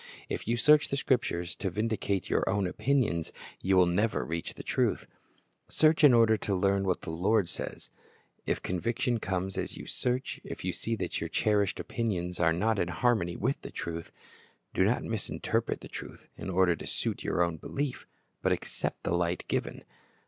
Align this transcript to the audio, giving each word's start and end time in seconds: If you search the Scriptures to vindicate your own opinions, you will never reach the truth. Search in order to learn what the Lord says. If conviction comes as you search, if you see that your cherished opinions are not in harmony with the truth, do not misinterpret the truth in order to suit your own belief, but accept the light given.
If 0.29 0.47
you 0.47 0.57
search 0.57 0.89
the 0.89 0.97
Scriptures 0.97 1.55
to 1.57 1.69
vindicate 1.69 2.27
your 2.27 2.43
own 2.49 2.65
opinions, 2.65 3.31
you 3.61 3.77
will 3.77 3.85
never 3.85 4.25
reach 4.25 4.55
the 4.55 4.63
truth. 4.63 5.05
Search 5.67 6.03
in 6.03 6.11
order 6.11 6.37
to 6.37 6.55
learn 6.55 6.85
what 6.85 7.03
the 7.03 7.11
Lord 7.11 7.47
says. 7.47 7.91
If 8.47 8.63
conviction 8.63 9.19
comes 9.19 9.59
as 9.59 9.77
you 9.77 9.85
search, 9.85 10.41
if 10.43 10.65
you 10.65 10.73
see 10.73 10.95
that 10.95 11.21
your 11.21 11.29
cherished 11.29 11.79
opinions 11.79 12.39
are 12.39 12.51
not 12.51 12.79
in 12.79 12.87
harmony 12.87 13.35
with 13.35 13.61
the 13.61 13.69
truth, 13.69 14.11
do 14.73 14.83
not 14.83 15.03
misinterpret 15.03 15.81
the 15.81 15.87
truth 15.87 16.27
in 16.35 16.49
order 16.49 16.75
to 16.77 16.87
suit 16.87 17.21
your 17.23 17.43
own 17.43 17.57
belief, 17.57 18.07
but 18.41 18.51
accept 18.51 19.03
the 19.03 19.13
light 19.15 19.47
given. 19.47 19.83